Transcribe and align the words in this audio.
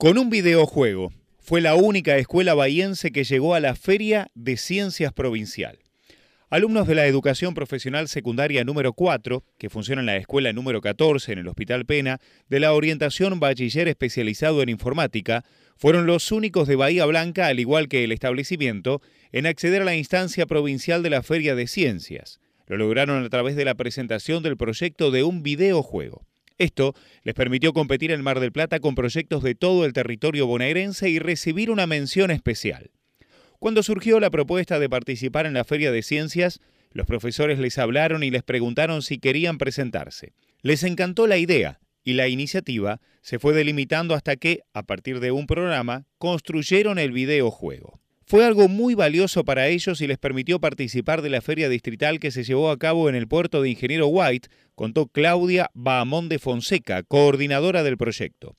Con 0.00 0.16
un 0.16 0.30
videojuego, 0.30 1.12
fue 1.40 1.60
la 1.60 1.74
única 1.74 2.16
escuela 2.18 2.54
bahiense 2.54 3.10
que 3.10 3.24
llegó 3.24 3.56
a 3.56 3.58
la 3.58 3.74
Feria 3.74 4.30
de 4.36 4.56
Ciencias 4.56 5.12
Provincial. 5.12 5.80
Alumnos 6.50 6.86
de 6.86 6.94
la 6.94 7.06
Educación 7.06 7.52
Profesional 7.52 8.06
Secundaria 8.06 8.62
número 8.62 8.92
4, 8.92 9.42
que 9.58 9.68
funciona 9.68 10.00
en 10.00 10.06
la 10.06 10.14
escuela 10.14 10.52
número 10.52 10.80
14 10.80 11.32
en 11.32 11.40
el 11.40 11.48
Hospital 11.48 11.84
Pena, 11.84 12.20
de 12.48 12.60
la 12.60 12.74
orientación 12.74 13.40
bachiller 13.40 13.88
especializado 13.88 14.62
en 14.62 14.68
informática, 14.68 15.44
fueron 15.76 16.06
los 16.06 16.30
únicos 16.30 16.68
de 16.68 16.76
Bahía 16.76 17.04
Blanca, 17.04 17.48
al 17.48 17.58
igual 17.58 17.88
que 17.88 18.04
el 18.04 18.12
establecimiento, 18.12 19.02
en 19.32 19.46
acceder 19.46 19.82
a 19.82 19.86
la 19.86 19.96
instancia 19.96 20.46
provincial 20.46 21.02
de 21.02 21.10
la 21.10 21.24
Feria 21.24 21.56
de 21.56 21.66
Ciencias. 21.66 22.38
Lo 22.68 22.76
lograron 22.76 23.24
a 23.24 23.28
través 23.30 23.56
de 23.56 23.64
la 23.64 23.74
presentación 23.74 24.44
del 24.44 24.56
proyecto 24.56 25.10
de 25.10 25.24
un 25.24 25.42
videojuego. 25.42 26.27
Esto 26.58 26.94
les 27.22 27.34
permitió 27.34 27.72
competir 27.72 28.10
en 28.10 28.22
Mar 28.22 28.40
del 28.40 28.52
Plata 28.52 28.80
con 28.80 28.94
proyectos 28.94 29.42
de 29.42 29.54
todo 29.54 29.84
el 29.84 29.92
territorio 29.92 30.46
bonaerense 30.46 31.08
y 31.08 31.20
recibir 31.20 31.70
una 31.70 31.86
mención 31.86 32.30
especial. 32.30 32.90
Cuando 33.60 33.82
surgió 33.82 34.20
la 34.20 34.30
propuesta 34.30 34.78
de 34.78 34.88
participar 34.88 35.46
en 35.46 35.54
la 35.54 35.64
Feria 35.64 35.92
de 35.92 36.02
Ciencias, 36.02 36.60
los 36.92 37.06
profesores 37.06 37.58
les 37.58 37.78
hablaron 37.78 38.22
y 38.22 38.30
les 38.30 38.42
preguntaron 38.42 39.02
si 39.02 39.18
querían 39.18 39.58
presentarse. 39.58 40.32
Les 40.62 40.82
encantó 40.82 41.26
la 41.26 41.38
idea 41.38 41.80
y 42.02 42.14
la 42.14 42.28
iniciativa 42.28 43.00
se 43.20 43.38
fue 43.38 43.52
delimitando 43.52 44.14
hasta 44.14 44.36
que, 44.36 44.62
a 44.72 44.82
partir 44.82 45.20
de 45.20 45.30
un 45.30 45.46
programa, 45.46 46.06
construyeron 46.18 46.98
el 46.98 47.12
videojuego. 47.12 48.00
Fue 48.30 48.44
algo 48.44 48.68
muy 48.68 48.94
valioso 48.94 49.42
para 49.42 49.68
ellos 49.68 50.02
y 50.02 50.06
les 50.06 50.18
permitió 50.18 50.60
participar 50.60 51.22
de 51.22 51.30
la 51.30 51.40
feria 51.40 51.70
distrital 51.70 52.20
que 52.20 52.30
se 52.30 52.44
llevó 52.44 52.70
a 52.70 52.78
cabo 52.78 53.08
en 53.08 53.14
el 53.14 53.26
puerto 53.26 53.62
de 53.62 53.70
Ingeniero 53.70 54.06
White, 54.08 54.50
contó 54.74 55.06
Claudia 55.06 55.70
Bahamón 55.72 56.28
de 56.28 56.38
Fonseca, 56.38 57.02
coordinadora 57.04 57.82
del 57.82 57.96
proyecto. 57.96 58.54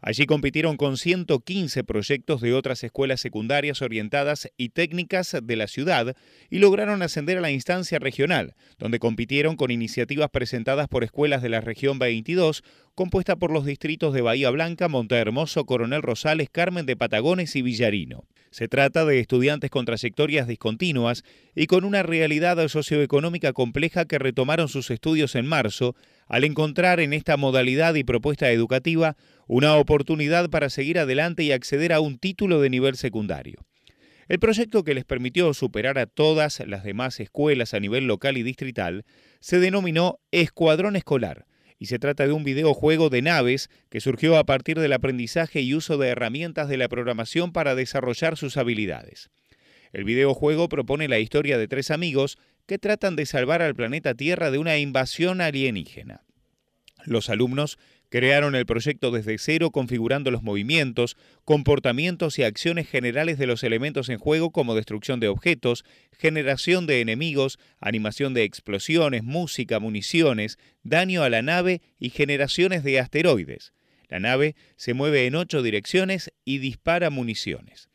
Allí 0.00 0.24
compitieron 0.24 0.78
con 0.78 0.96
115 0.96 1.84
proyectos 1.84 2.40
de 2.40 2.54
otras 2.54 2.82
escuelas 2.82 3.20
secundarias 3.20 3.82
orientadas 3.82 4.48
y 4.56 4.70
técnicas 4.70 5.36
de 5.42 5.56
la 5.56 5.66
ciudad 5.66 6.16
y 6.48 6.58
lograron 6.58 7.02
ascender 7.02 7.36
a 7.36 7.42
la 7.42 7.50
instancia 7.50 7.98
regional, 7.98 8.54
donde 8.78 9.00
compitieron 9.00 9.56
con 9.56 9.70
iniciativas 9.70 10.30
presentadas 10.30 10.88
por 10.88 11.04
escuelas 11.04 11.42
de 11.42 11.50
la 11.50 11.60
región 11.60 11.98
22, 11.98 12.64
compuesta 12.94 13.36
por 13.36 13.50
los 13.52 13.66
distritos 13.66 14.14
de 14.14 14.22
Bahía 14.22 14.48
Blanca, 14.48 14.88
Montehermoso, 14.88 15.66
Coronel 15.66 16.00
Rosales, 16.00 16.48
Carmen 16.48 16.86
de 16.86 16.96
Patagones 16.96 17.54
y 17.54 17.60
Villarino. 17.60 18.24
Se 18.50 18.66
trata 18.66 19.04
de 19.04 19.20
estudiantes 19.20 19.70
con 19.70 19.84
trayectorias 19.84 20.48
discontinuas 20.48 21.22
y 21.54 21.68
con 21.68 21.84
una 21.84 22.02
realidad 22.02 22.66
socioeconómica 22.66 23.52
compleja 23.52 24.06
que 24.06 24.18
retomaron 24.18 24.68
sus 24.68 24.90
estudios 24.90 25.36
en 25.36 25.46
marzo 25.46 25.94
al 26.26 26.42
encontrar 26.42 26.98
en 26.98 27.12
esta 27.12 27.36
modalidad 27.36 27.94
y 27.94 28.02
propuesta 28.02 28.50
educativa 28.50 29.16
una 29.46 29.76
oportunidad 29.76 30.50
para 30.50 30.68
seguir 30.68 30.98
adelante 30.98 31.44
y 31.44 31.52
acceder 31.52 31.92
a 31.92 32.00
un 32.00 32.18
título 32.18 32.60
de 32.60 32.70
nivel 32.70 32.96
secundario. 32.96 33.64
El 34.26 34.40
proyecto 34.40 34.82
que 34.82 34.94
les 34.94 35.04
permitió 35.04 35.54
superar 35.54 35.98
a 35.98 36.06
todas 36.06 36.60
las 36.66 36.82
demás 36.82 37.20
escuelas 37.20 37.72
a 37.72 37.80
nivel 37.80 38.06
local 38.08 38.36
y 38.36 38.42
distrital 38.42 39.04
se 39.38 39.60
denominó 39.60 40.18
Escuadrón 40.32 40.96
Escolar 40.96 41.46
y 41.80 41.86
se 41.86 41.98
trata 41.98 42.26
de 42.26 42.32
un 42.32 42.44
videojuego 42.44 43.08
de 43.08 43.22
naves 43.22 43.70
que 43.88 44.02
surgió 44.02 44.36
a 44.36 44.44
partir 44.44 44.78
del 44.78 44.92
aprendizaje 44.92 45.62
y 45.62 45.74
uso 45.74 45.96
de 45.96 46.08
herramientas 46.08 46.68
de 46.68 46.76
la 46.76 46.88
programación 46.88 47.52
para 47.52 47.74
desarrollar 47.74 48.36
sus 48.36 48.58
habilidades. 48.58 49.30
El 49.92 50.04
videojuego 50.04 50.68
propone 50.68 51.08
la 51.08 51.18
historia 51.18 51.56
de 51.56 51.68
tres 51.68 51.90
amigos 51.90 52.38
que 52.66 52.78
tratan 52.78 53.16
de 53.16 53.24
salvar 53.24 53.62
al 53.62 53.74
planeta 53.74 54.14
Tierra 54.14 54.50
de 54.50 54.58
una 54.58 54.76
invasión 54.76 55.40
alienígena. 55.40 56.22
Los 57.06 57.30
alumnos 57.30 57.78
Crearon 58.10 58.56
el 58.56 58.66
proyecto 58.66 59.12
desde 59.12 59.38
cero 59.38 59.70
configurando 59.70 60.32
los 60.32 60.42
movimientos, 60.42 61.16
comportamientos 61.44 62.40
y 62.40 62.42
acciones 62.42 62.88
generales 62.88 63.38
de 63.38 63.46
los 63.46 63.62
elementos 63.62 64.08
en 64.08 64.18
juego 64.18 64.50
como 64.50 64.74
destrucción 64.74 65.20
de 65.20 65.28
objetos, 65.28 65.84
generación 66.18 66.86
de 66.86 67.00
enemigos, 67.00 67.60
animación 67.78 68.34
de 68.34 68.42
explosiones, 68.42 69.22
música, 69.22 69.78
municiones, 69.78 70.58
daño 70.82 71.22
a 71.22 71.30
la 71.30 71.42
nave 71.42 71.82
y 72.00 72.10
generaciones 72.10 72.82
de 72.82 72.98
asteroides. 72.98 73.72
La 74.08 74.18
nave 74.18 74.56
se 74.74 74.92
mueve 74.92 75.26
en 75.26 75.36
ocho 75.36 75.62
direcciones 75.62 76.32
y 76.44 76.58
dispara 76.58 77.10
municiones. 77.10 77.90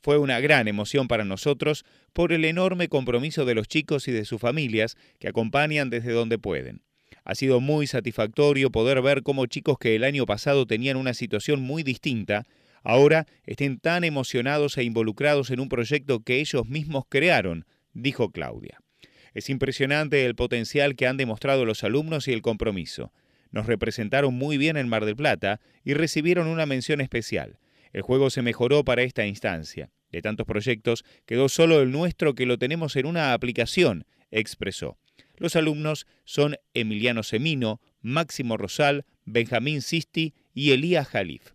Fue 0.00 0.16
una 0.16 0.40
gran 0.40 0.66
emoción 0.66 1.08
para 1.08 1.26
nosotros 1.26 1.84
por 2.14 2.32
el 2.32 2.46
enorme 2.46 2.88
compromiso 2.88 3.44
de 3.44 3.54
los 3.54 3.68
chicos 3.68 4.08
y 4.08 4.12
de 4.12 4.24
sus 4.24 4.40
familias 4.40 4.96
que 5.18 5.28
acompañan 5.28 5.90
desde 5.90 6.12
donde 6.12 6.38
pueden. 6.38 6.87
Ha 7.24 7.34
sido 7.34 7.60
muy 7.60 7.86
satisfactorio 7.86 8.70
poder 8.70 9.02
ver 9.02 9.22
cómo 9.22 9.46
chicos 9.46 9.78
que 9.78 9.94
el 9.96 10.04
año 10.04 10.26
pasado 10.26 10.66
tenían 10.66 10.96
una 10.96 11.14
situación 11.14 11.60
muy 11.60 11.82
distinta, 11.82 12.46
ahora 12.82 13.26
estén 13.44 13.78
tan 13.78 14.04
emocionados 14.04 14.78
e 14.78 14.84
involucrados 14.84 15.50
en 15.50 15.60
un 15.60 15.68
proyecto 15.68 16.20
que 16.20 16.40
ellos 16.40 16.66
mismos 16.66 17.04
crearon, 17.08 17.66
dijo 17.92 18.30
Claudia. 18.30 18.78
Es 19.34 19.50
impresionante 19.50 20.24
el 20.24 20.34
potencial 20.34 20.96
que 20.96 21.06
han 21.06 21.16
demostrado 21.16 21.64
los 21.64 21.84
alumnos 21.84 22.28
y 22.28 22.32
el 22.32 22.42
compromiso. 22.42 23.12
Nos 23.50 23.66
representaron 23.66 24.34
muy 24.34 24.58
bien 24.58 24.76
en 24.76 24.88
Mar 24.88 25.04
del 25.04 25.16
Plata 25.16 25.60
y 25.84 25.94
recibieron 25.94 26.46
una 26.46 26.66
mención 26.66 27.00
especial. 27.00 27.58
El 27.92 28.02
juego 28.02 28.30
se 28.30 28.42
mejoró 28.42 28.84
para 28.84 29.02
esta 29.02 29.26
instancia. 29.26 29.90
De 30.10 30.22
tantos 30.22 30.46
proyectos, 30.46 31.04
quedó 31.26 31.48
solo 31.48 31.80
el 31.80 31.90
nuestro 31.90 32.34
que 32.34 32.46
lo 32.46 32.58
tenemos 32.58 32.96
en 32.96 33.06
una 33.06 33.32
aplicación, 33.32 34.04
expresó. 34.30 34.98
Los 35.36 35.56
alumnos 35.56 36.06
son 36.24 36.56
Emiliano 36.74 37.22
Semino, 37.22 37.80
Máximo 38.00 38.56
Rosal, 38.56 39.04
Benjamín 39.24 39.82
Sisti 39.82 40.34
y 40.54 40.72
Elías 40.72 41.08
Jalif. 41.08 41.52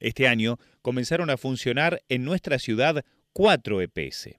Este 0.00 0.28
año 0.28 0.58
comenzaron 0.82 1.30
a 1.30 1.36
funcionar 1.36 2.02
en 2.08 2.24
nuestra 2.24 2.58
ciudad 2.58 3.04
cuatro 3.32 3.80
EPS. 3.80 4.30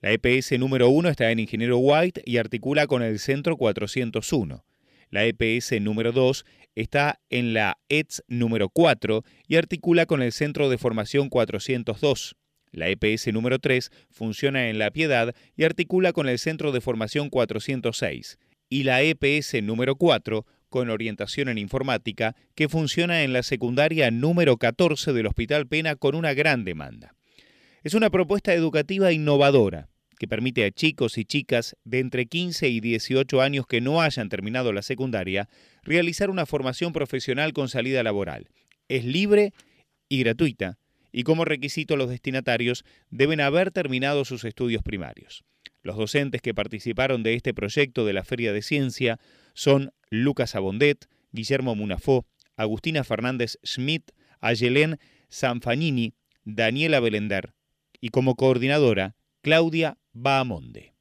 La 0.00 0.10
EPS 0.10 0.58
número 0.58 0.88
1 0.88 1.10
está 1.10 1.30
en 1.30 1.38
Ingeniero 1.38 1.78
White 1.78 2.22
y 2.24 2.38
articula 2.38 2.86
con 2.86 3.02
el 3.02 3.18
Centro 3.18 3.56
401. 3.56 4.64
La 5.10 5.24
EPS 5.24 5.80
número 5.80 6.10
2 6.10 6.44
está 6.74 7.20
en 7.30 7.52
la 7.52 7.78
ETS 7.88 8.24
número 8.26 8.68
4 8.68 9.22
y 9.46 9.56
articula 9.56 10.06
con 10.06 10.22
el 10.22 10.32
Centro 10.32 10.70
de 10.70 10.78
Formación 10.78 11.28
402. 11.28 12.36
La 12.72 12.88
EPS 12.88 13.32
número 13.32 13.58
3 13.58 13.90
funciona 14.10 14.70
en 14.70 14.78
La 14.78 14.90
Piedad 14.90 15.34
y 15.56 15.64
articula 15.64 16.12
con 16.12 16.26
el 16.28 16.38
Centro 16.38 16.72
de 16.72 16.80
Formación 16.80 17.28
406, 17.28 18.38
y 18.70 18.84
la 18.84 19.02
EPS 19.02 19.62
número 19.62 19.96
4 19.96 20.46
con 20.70 20.88
orientación 20.88 21.50
en 21.50 21.58
informática, 21.58 22.34
que 22.54 22.70
funciona 22.70 23.22
en 23.22 23.34
la 23.34 23.42
secundaria 23.42 24.10
número 24.10 24.56
14 24.56 25.12
del 25.12 25.26
Hospital 25.26 25.66
Pena 25.66 25.96
con 25.96 26.14
una 26.14 26.32
gran 26.32 26.64
demanda. 26.64 27.14
Es 27.84 27.92
una 27.92 28.08
propuesta 28.08 28.54
educativa 28.54 29.12
innovadora 29.12 29.90
que 30.18 30.28
permite 30.28 30.64
a 30.64 30.70
chicos 30.70 31.18
y 31.18 31.26
chicas 31.26 31.76
de 31.84 31.98
entre 31.98 32.26
15 32.26 32.68
y 32.68 32.80
18 32.80 33.42
años 33.42 33.66
que 33.66 33.80
no 33.82 34.00
hayan 34.00 34.28
terminado 34.28 34.72
la 34.72 34.82
secundaria 34.82 35.48
realizar 35.82 36.30
una 36.30 36.46
formación 36.46 36.92
profesional 36.92 37.52
con 37.52 37.68
salida 37.68 38.02
laboral. 38.02 38.48
Es 38.88 39.04
libre 39.04 39.52
y 40.08 40.20
gratuita 40.20 40.78
y 41.12 41.22
como 41.24 41.44
requisito 41.44 41.96
los 41.96 42.08
destinatarios 42.10 42.84
deben 43.10 43.40
haber 43.40 43.70
terminado 43.70 44.24
sus 44.24 44.44
estudios 44.44 44.82
primarios. 44.82 45.44
Los 45.82 45.96
docentes 45.96 46.40
que 46.40 46.54
participaron 46.54 47.22
de 47.22 47.34
este 47.34 47.54
proyecto 47.54 48.04
de 48.04 48.12
la 48.12 48.24
Feria 48.24 48.52
de 48.52 48.62
Ciencia 48.62 49.18
son 49.54 49.92
Lucas 50.10 50.54
Abondet, 50.54 51.06
Guillermo 51.32 51.74
Munafó, 51.74 52.26
Agustina 52.56 53.04
Fernández 53.04 53.58
Schmidt, 53.64 54.10
Ayelén 54.40 54.98
Sanfanini, 55.28 56.14
Daniela 56.44 57.00
Belender 57.00 57.54
y 58.00 58.08
como 58.08 58.36
coordinadora 58.36 59.16
Claudia 59.42 59.98
Bahamonde. 60.12 60.91